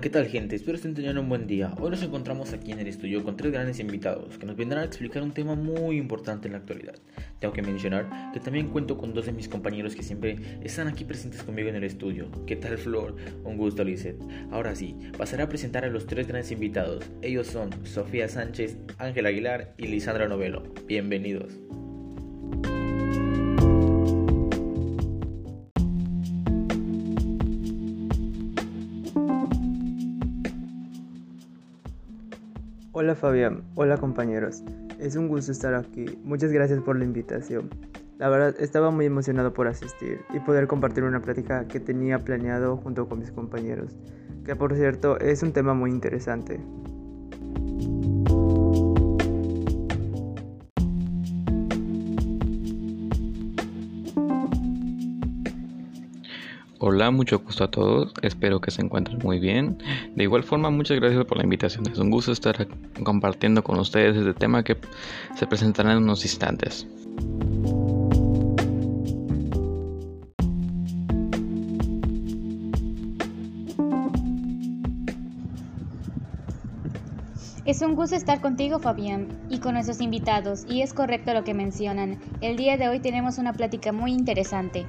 [0.00, 0.56] ¿qué tal gente?
[0.56, 1.74] Espero estén teniendo un buen día.
[1.78, 4.86] Hoy nos encontramos aquí en el estudio con tres grandes invitados que nos vendrán a
[4.86, 6.94] explicar un tema muy importante en la actualidad.
[7.38, 11.04] Tengo que mencionar que también cuento con dos de mis compañeros que siempre están aquí
[11.04, 12.30] presentes conmigo en el estudio.
[12.46, 13.14] ¿Qué tal Flor?
[13.44, 14.16] Un gusto, Lizeth.
[14.50, 17.04] Ahora sí, pasaré a presentar a los tres grandes invitados.
[17.20, 20.62] Ellos son Sofía Sánchez, Ángel Aguilar y Lisandra Novelo.
[20.86, 21.52] Bienvenidos.
[33.02, 34.62] Hola Fabián, hola compañeros.
[34.98, 36.04] Es un gusto estar aquí.
[36.22, 37.70] Muchas gracias por la invitación.
[38.18, 42.76] La verdad estaba muy emocionado por asistir y poder compartir una plática que tenía planeado
[42.76, 43.96] junto con mis compañeros,
[44.44, 46.60] que por cierto es un tema muy interesante.
[56.92, 58.12] Hola, mucho gusto a todos.
[58.20, 59.78] Espero que se encuentren muy bien.
[60.16, 61.86] De igual forma, muchas gracias por la invitación.
[61.86, 62.66] Es un gusto estar
[63.04, 64.76] compartiendo con ustedes este tema que
[65.36, 66.88] se presentará en unos instantes.
[77.64, 81.54] Es un gusto estar contigo, Fabián, y con nuestros invitados, y es correcto lo que
[81.54, 82.18] mencionan.
[82.40, 84.86] El día de hoy tenemos una plática muy interesante.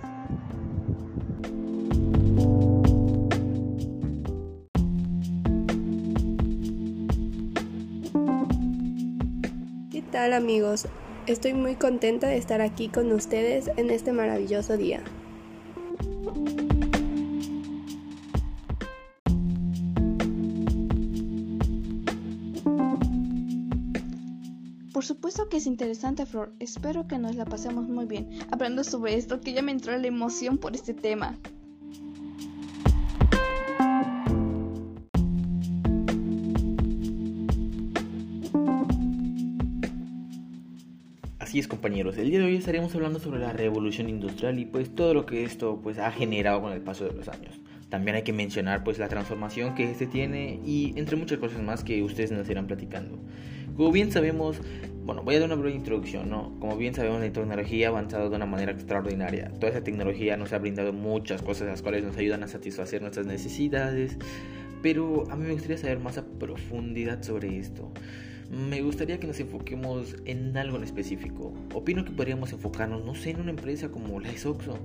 [10.22, 10.86] Tal amigos?
[11.25, 15.02] Estoy muy contenta de estar aquí con ustedes en este maravilloso día.
[24.94, 26.53] Por supuesto que es interesante, Flor.
[26.59, 30.06] Espero que nos la pasemos muy bien hablando sobre esto, que ya me entró la
[30.06, 31.35] emoción por este tema.
[41.51, 44.95] Así es compañeros, el día de hoy estaremos hablando sobre la revolución industrial y pues
[44.95, 47.59] todo lo que esto pues ha generado con el paso de los años.
[47.89, 51.84] También hay que mencionar pues la transformación que este tiene y entre muchas cosas más
[51.84, 53.19] que ustedes nos irán platicando.
[53.75, 54.62] Como bien sabemos,
[55.03, 56.57] bueno, voy a dar una breve introducción, ¿no?
[56.62, 59.51] Como bien sabemos, la tecnología ha avanzado de una manera extraordinaria.
[59.59, 63.25] Toda esa tecnología nos ha brindado muchas cosas las cuales nos ayudan a satisfacer nuestras
[63.25, 64.18] necesidades,
[64.81, 67.92] pero a mí me gustaría saber más a profundidad sobre esto
[68.52, 71.53] me gustaría que nos enfoquemos en algo en específico.
[71.74, 74.78] Opino que podríamos enfocarnos, no sé, en una empresa como la Isoxo,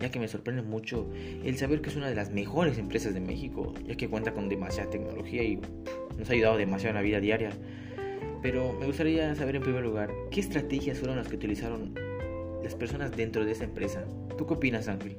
[0.00, 1.08] ya que me sorprende mucho
[1.44, 4.48] el saber que es una de las mejores empresas de México, ya que cuenta con
[4.48, 5.60] demasiada tecnología y
[6.18, 7.50] nos ha ayudado demasiado en la vida diaria.
[8.42, 11.94] Pero me gustaría saber en primer lugar, ¿qué estrategias fueron las que utilizaron
[12.62, 14.04] las personas dentro de esa empresa?
[14.36, 15.16] ¿Tú qué opinas, Ángel?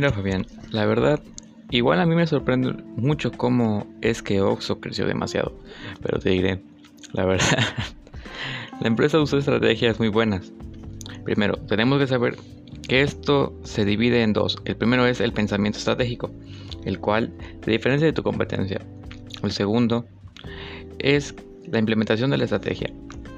[0.00, 1.20] Mira Fabián, la verdad,
[1.68, 5.52] igual a mí me sorprende mucho cómo es que Oxo creció demasiado,
[6.00, 6.62] pero te diré,
[7.12, 7.58] la verdad,
[8.80, 10.54] la empresa usó estrategias muy buenas.
[11.22, 12.38] Primero, tenemos que saber
[12.88, 14.56] que esto se divide en dos.
[14.64, 16.30] El primero es el pensamiento estratégico,
[16.86, 17.30] el cual
[17.62, 18.80] se diferencia de tu competencia.
[19.42, 20.06] El segundo
[20.98, 21.34] es
[21.70, 22.90] la implementación de la estrategia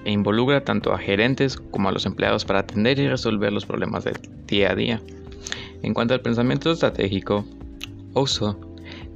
[0.04, 4.04] e involucra tanto a gerentes como a los empleados para atender y resolver los problemas
[4.04, 4.14] del
[4.46, 5.02] día a día.
[5.82, 7.44] En cuanto al pensamiento estratégico,
[8.14, 8.58] OSO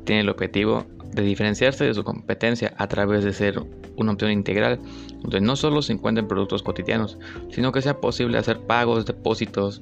[0.05, 3.63] tiene el objetivo de diferenciarse de su competencia a través de ser
[3.97, 4.81] una opción integral,
[5.21, 7.19] donde no solo se encuentren productos cotidianos,
[7.51, 9.81] sino que sea posible hacer pagos, depósitos,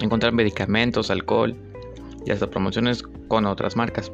[0.00, 1.56] encontrar medicamentos, alcohol
[2.26, 4.12] y hasta promociones con otras marcas.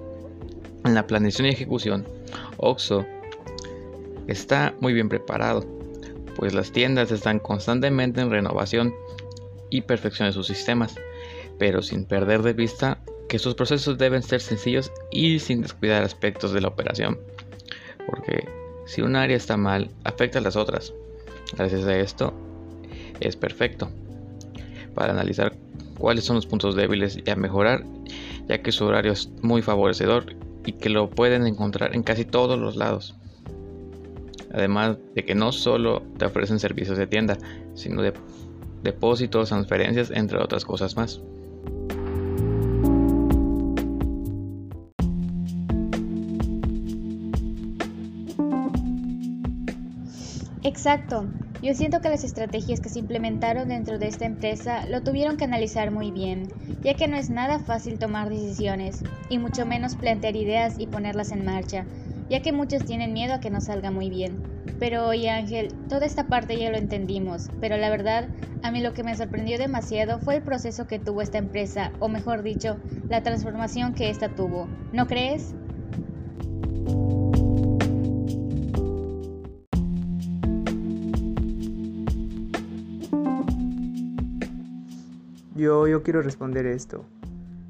[0.85, 2.07] En la planeación y ejecución,
[2.57, 3.05] OXO
[4.29, 5.67] está muy bien preparado,
[6.37, 8.95] pues las tiendas están constantemente en renovación
[9.71, 10.95] y perfección de sus sistemas
[11.59, 16.53] pero sin perder de vista que sus procesos deben ser sencillos y sin descuidar aspectos
[16.53, 17.19] de la operación.
[18.07, 18.49] Porque
[18.87, 20.93] si un área está mal, afecta a las otras.
[21.57, 22.33] Gracias a esto,
[23.21, 23.91] es perfecto
[24.95, 25.57] para analizar
[25.99, 27.85] cuáles son los puntos débiles y a mejorar,
[28.49, 30.35] ya que su horario es muy favorecedor
[30.65, 33.15] y que lo pueden encontrar en casi todos los lados.
[34.53, 37.39] Además de que no solo te ofrecen servicios de tienda,
[37.75, 38.13] sino de
[38.83, 41.23] depósitos, transferencias, entre otras cosas más.
[50.85, 51.31] Exacto.
[51.61, 55.45] Yo siento que las estrategias que se implementaron dentro de esta empresa lo tuvieron que
[55.45, 56.49] analizar muy bien,
[56.83, 61.31] ya que no es nada fácil tomar decisiones, y mucho menos plantear ideas y ponerlas
[61.31, 61.87] en marcha,
[62.29, 64.43] ya que muchos tienen miedo a que no salga muy bien.
[64.81, 68.93] Pero oye Ángel, toda esta parte ya lo entendimos, pero la verdad, a mí lo
[68.93, 73.23] que me sorprendió demasiado fue el proceso que tuvo esta empresa, o mejor dicho, la
[73.23, 74.75] transformación que esta tuvo.
[74.91, 75.55] ¿No crees?
[85.55, 87.05] Yo, yo quiero responder esto.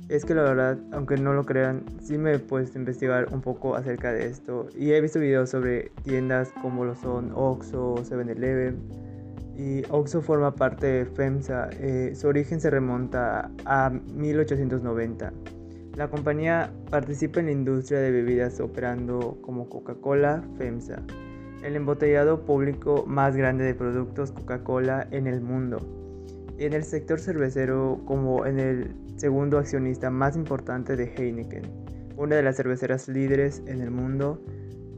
[0.09, 3.41] Es que la verdad, aunque no lo crean, sí me he puesto a investigar un
[3.41, 4.69] poco acerca de esto.
[4.77, 8.77] Y he visto videos sobre tiendas como lo son Oxxo, 7-Eleven.
[9.57, 11.71] Y Oxxo forma parte de FEMSA.
[11.81, 15.33] Eh, su origen se remonta a 1890.
[15.97, 21.03] La compañía participa en la industria de bebidas operando como Coca-Cola, FEMSA,
[21.63, 26.02] el embotellado público más grande de productos Coca-Cola en el mundo.
[26.63, 31.65] En el sector cervecero como en el segundo accionista más importante de Heineken,
[32.17, 34.41] una de las cerveceras líderes en el mundo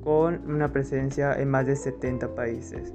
[0.03, 2.93] con una presencia en más de 70 países.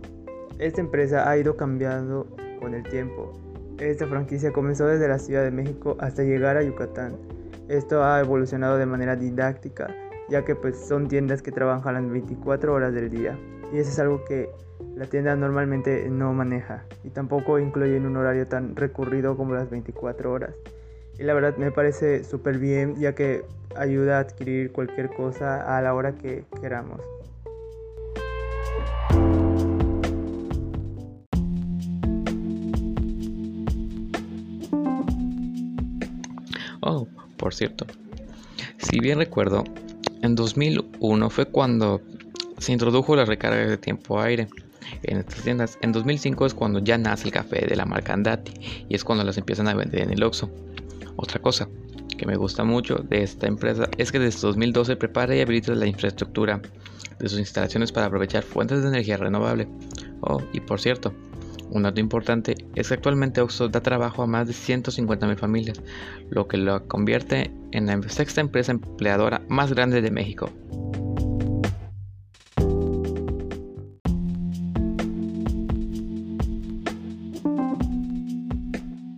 [0.60, 2.28] Esta empresa ha ido cambiando
[2.60, 3.34] con el tiempo.
[3.80, 7.18] Esta franquicia comenzó desde la Ciudad de México hasta llegar a Yucatán.
[7.70, 9.88] Esto ha evolucionado de manera didáctica,
[10.30, 13.38] ya que pues son tiendas que trabajan las 24 horas del día.
[13.74, 14.50] Y eso es algo que
[14.96, 20.32] la tienda normalmente no maneja y tampoco incluye un horario tan recurrido como las 24
[20.32, 20.56] horas.
[21.18, 23.44] Y la verdad me parece súper bien ya que
[23.76, 27.02] ayuda a adquirir cualquier cosa a la hora que queramos.
[36.82, 37.86] Oh, por cierto,
[38.78, 39.66] si bien recuerdo,
[40.22, 42.02] en 2001 fue cuando
[42.58, 44.48] se introdujo la recarga de tiempo aire
[45.04, 45.78] en estas tiendas.
[45.82, 48.54] En 2005 es cuando ya nace el café de la marca Andati
[48.90, 50.50] y es cuando las empiezan a vender en el Oxxo.
[51.16, 51.68] Otra cosa
[52.18, 55.86] que me gusta mucho de esta empresa es que desde 2012 prepara y habilita la
[55.86, 56.62] infraestructura
[57.20, 59.68] de sus instalaciones para aprovechar fuentes de energía renovable.
[60.22, 61.14] Oh, y por cierto,
[61.72, 65.82] un dato importante es que actualmente Oxxo da trabajo a más de 150.000 familias,
[66.30, 70.50] lo que lo convierte en la sexta empresa empleadora más grande de México.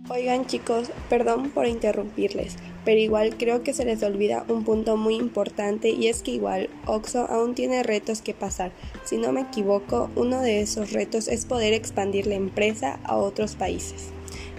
[0.08, 5.14] Oigan chicos, perdón por interrumpirles, pero igual creo que se les olvida un punto muy
[5.16, 8.72] importante y es que igual Oxo aún tiene retos que pasar.
[9.04, 13.54] Si no me equivoco, uno de esos retos es poder expandir la empresa a otros
[13.54, 14.08] países.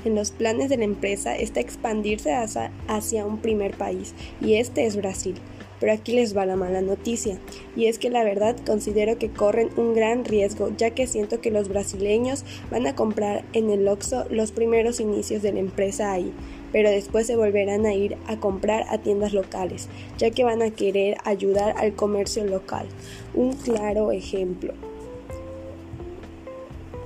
[0.06, 4.86] En los planes de la empresa está expandirse hacia, hacia un primer país y este
[4.86, 5.36] es Brasil.
[5.80, 7.40] Pero aquí les va la mala noticia,
[7.76, 11.52] y es que la verdad considero que corren un gran riesgo, ya que siento que
[11.52, 16.32] los brasileños van a comprar en el Oxxo los primeros inicios de la empresa ahí,
[16.74, 19.88] pero después se volverán a ir a comprar a tiendas locales,
[20.18, 22.88] ya que van a querer ayudar al comercio local.
[23.34, 24.74] Un claro ejemplo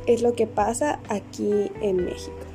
[0.07, 2.46] es lo que pasa aquí en México.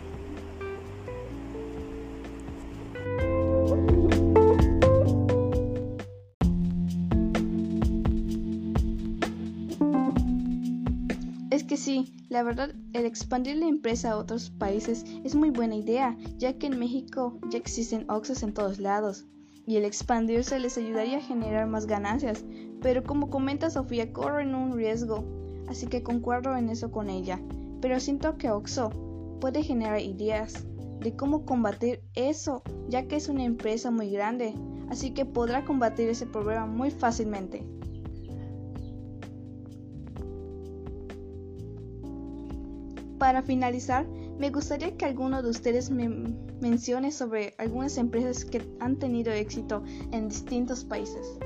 [12.29, 16.67] La verdad, el expandir la empresa a otros países es muy buena idea, ya que
[16.67, 19.27] en México ya existen Oxxos en todos lados,
[19.67, 22.45] y el expandirse les ayudaría a generar más ganancias,
[22.81, 25.25] pero como comenta Sofía, corren un riesgo,
[25.69, 27.41] así que concuerdo en eso con ella,
[27.81, 28.91] pero siento que Oxxo
[29.41, 30.67] puede generar ideas
[31.01, 34.55] de cómo combatir eso, ya que es una empresa muy grande,
[34.89, 37.65] así que podrá combatir ese problema muy fácilmente.
[43.23, 44.05] Para finalizar,
[44.41, 46.09] me gustaría que alguno de ustedes me
[46.61, 51.39] mencione sobre algunas empresas que han tenido éxito en distintos países.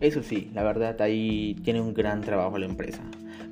[0.00, 3.02] Eso sí, la verdad ahí tiene un gran trabajo la empresa.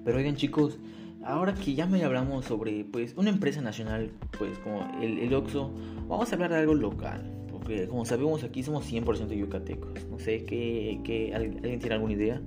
[0.04, 0.80] Pero oigan chicos,
[1.28, 5.70] ahora que ya me hablamos sobre pues una empresa nacional pues como el, el Oxxo,
[6.08, 7.34] vamos a hablar de algo local.
[7.50, 10.06] Porque como sabemos aquí somos 100% yucatecos.
[10.10, 12.40] No sé, ¿qué, qué, ¿alguien tiene alguna idea?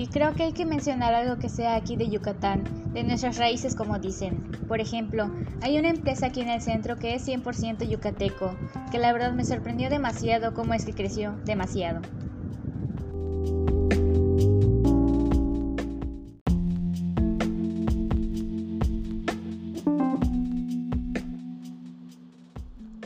[0.00, 2.64] Sí, creo que hay que mencionar algo que sea aquí de Yucatán,
[2.94, 4.38] de nuestras raíces como dicen.
[4.66, 5.30] Por ejemplo,
[5.60, 8.56] hay una empresa aquí en el centro que es 100% yucateco,
[8.90, 12.00] que la verdad me sorprendió demasiado cómo es que creció, demasiado.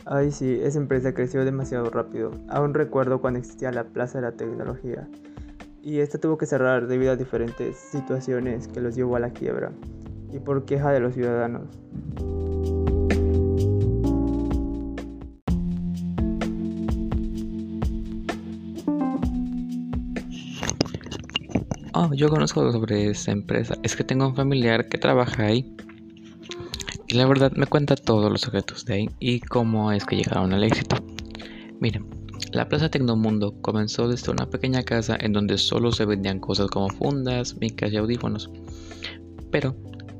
[0.05, 2.31] Ay, sí, esa empresa creció demasiado rápido.
[2.47, 5.09] Aún recuerdo cuando existía la Plaza de la Tecnología.
[5.87, 9.71] Y esta tuvo que cerrar debido a diferentes situaciones que los llevó a la quiebra.
[10.33, 11.67] Y por queja de los ciudadanos.
[21.93, 23.75] Oh, yo conozco sobre esa empresa.
[23.83, 25.71] Es que tengo un familiar que trabaja ahí.
[27.07, 30.51] Y la verdad me cuenta todos los secretos de ahí y cómo es que llegaron
[30.51, 30.95] al éxito.
[31.79, 32.14] Miren,
[32.55, 36.87] la Plaza Tecnomundo comenzó desde una pequeña casa en donde solo se vendían cosas como
[36.87, 38.49] fundas, micas y audífonos.
[39.51, 39.75] Pero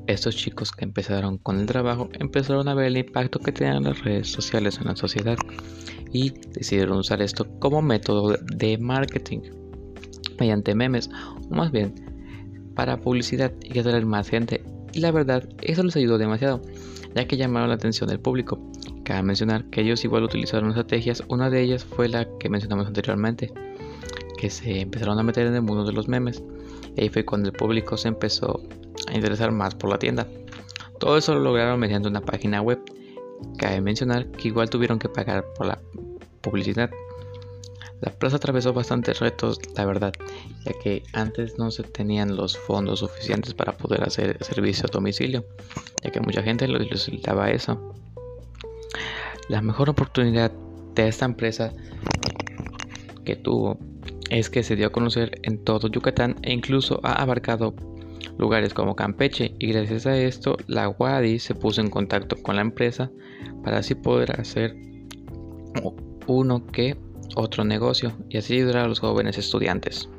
[0.08, 4.04] estos chicos que empezaron con el trabajo empezaron a ver el impacto que tenían las
[4.04, 5.38] redes sociales en la sociedad
[6.12, 9.40] y decidieron usar esto como método de marketing
[10.38, 11.10] mediante memes,
[11.50, 11.94] o más bien
[12.76, 14.62] para publicidad y atraer más gente.
[14.92, 16.62] Y la verdad, eso les ayudó demasiado,
[17.16, 18.60] ya que llamaron la atención del público.
[19.06, 23.54] Cabe mencionar que ellos igual utilizaron estrategias, una de ellas fue la que mencionamos anteriormente,
[24.36, 26.42] que se empezaron a meter en el mundo de los memes.
[26.98, 28.64] Ahí fue cuando el público se empezó
[29.08, 30.28] a interesar más por la tienda.
[31.00, 32.80] Todo eso lo lograron mediante una página web.
[33.60, 35.80] Cabe mencionar que igual tuvieron que pagar por la
[36.42, 36.90] publicidad.
[38.02, 40.14] La plaza atravesó bastantes retos, la verdad,
[40.66, 45.46] ya que antes no se tenían los fondos suficientes para poder hacer servicio a domicilio,
[46.04, 47.94] ya que mucha gente lo necesitaba eso.
[49.48, 50.52] La mejor oportunidad
[50.96, 51.72] de esta empresa
[53.24, 53.78] que tuvo
[54.30, 57.76] es que se dio a conocer en todo Yucatán e incluso ha abarcado
[58.38, 62.62] lugares como Campeche y gracias a esto la Wadi se puso en contacto con la
[62.62, 63.12] empresa
[63.64, 64.76] para así poder hacer
[66.28, 66.98] uno que
[67.36, 70.10] otro negocio y así ayudar a los jóvenes estudiantes.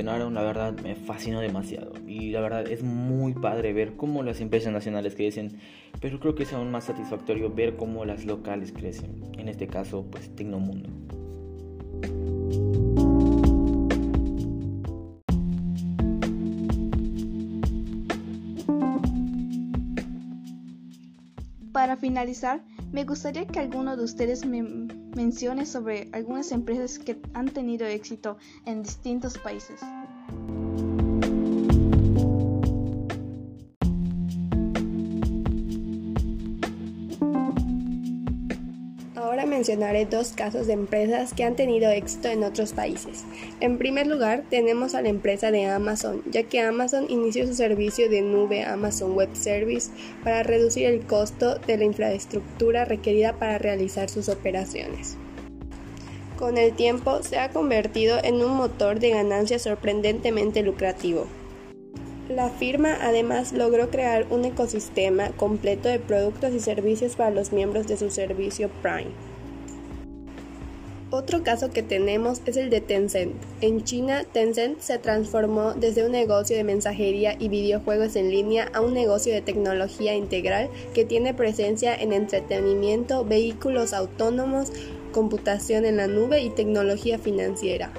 [0.00, 1.92] La verdad, me fascinó demasiado.
[2.06, 5.58] Y la verdad, es muy padre ver cómo las empresas nacionales crecen,
[6.00, 9.22] pero creo que es aún más satisfactorio ver cómo las locales crecen.
[9.38, 10.88] En este caso, pues Tecnomundo.
[21.72, 24.62] Para finalizar, me gustaría que alguno de ustedes me
[25.14, 29.80] mencione sobre algunas empresas que han tenido éxito en distintos países.
[39.62, 43.22] Mencionaré dos casos de empresas que han tenido éxito en otros países.
[43.60, 48.10] En primer lugar, tenemos a la empresa de Amazon, ya que Amazon inició su servicio
[48.10, 49.92] de nube Amazon Web Service
[50.24, 55.16] para reducir el costo de la infraestructura requerida para realizar sus operaciones.
[56.40, 61.28] Con el tiempo se ha convertido en un motor de ganancia sorprendentemente lucrativo.
[62.28, 67.86] La firma además logró crear un ecosistema completo de productos y servicios para los miembros
[67.86, 69.31] de su servicio Prime.
[71.14, 73.34] Otro caso que tenemos es el de Tencent.
[73.60, 78.80] En China, Tencent se transformó desde un negocio de mensajería y videojuegos en línea a
[78.80, 84.72] un negocio de tecnología integral que tiene presencia en entretenimiento, vehículos autónomos,
[85.12, 87.90] computación en la nube y tecnología financiera.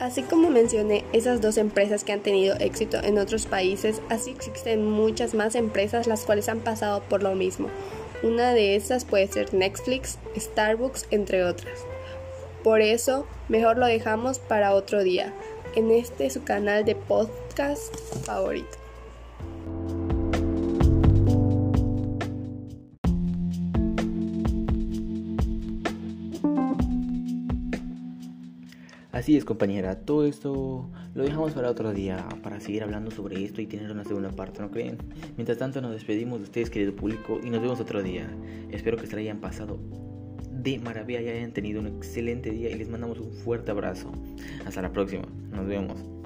[0.00, 4.90] Así como mencioné esas dos empresas que han tenido éxito en otros países, así existen
[4.90, 7.68] muchas más empresas las cuales han pasado por lo mismo.
[8.22, 11.78] Una de esas puede ser Netflix, Starbucks, entre otras.
[12.62, 15.32] Por eso, mejor lo dejamos para otro día,
[15.74, 18.79] en este su canal de podcast favorito.
[29.20, 29.96] Así es, compañera.
[29.96, 34.02] Todo esto lo dejamos para otro día, para seguir hablando sobre esto y tener una
[34.02, 34.96] segunda parte, ¿no creen?
[35.36, 38.26] Mientras tanto, nos despedimos de ustedes, querido público, y nos vemos otro día.
[38.70, 39.78] Espero que se hayan pasado
[40.50, 44.10] de maravilla y hayan tenido un excelente día y les mandamos un fuerte abrazo.
[44.64, 45.24] Hasta la próxima.
[45.50, 46.19] Nos vemos.